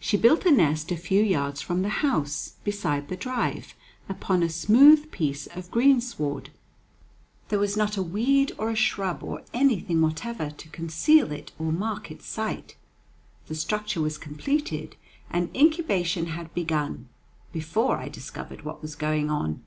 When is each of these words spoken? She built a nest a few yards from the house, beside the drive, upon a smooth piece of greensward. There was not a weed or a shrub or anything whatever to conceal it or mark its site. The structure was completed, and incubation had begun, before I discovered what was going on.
She 0.00 0.16
built 0.16 0.44
a 0.44 0.50
nest 0.50 0.90
a 0.90 0.96
few 0.96 1.22
yards 1.22 1.62
from 1.62 1.82
the 1.82 1.88
house, 2.02 2.54
beside 2.64 3.06
the 3.06 3.16
drive, 3.16 3.76
upon 4.08 4.42
a 4.42 4.48
smooth 4.48 5.12
piece 5.12 5.46
of 5.46 5.70
greensward. 5.70 6.50
There 7.48 7.60
was 7.60 7.76
not 7.76 7.96
a 7.96 8.02
weed 8.02 8.50
or 8.58 8.70
a 8.70 8.74
shrub 8.74 9.22
or 9.22 9.42
anything 9.54 10.02
whatever 10.02 10.50
to 10.50 10.68
conceal 10.70 11.30
it 11.30 11.52
or 11.60 11.70
mark 11.70 12.10
its 12.10 12.26
site. 12.26 12.74
The 13.46 13.54
structure 13.54 14.00
was 14.00 14.18
completed, 14.18 14.96
and 15.30 15.54
incubation 15.56 16.26
had 16.26 16.52
begun, 16.52 17.08
before 17.52 17.98
I 17.98 18.08
discovered 18.08 18.62
what 18.62 18.82
was 18.82 18.96
going 18.96 19.30
on. 19.30 19.62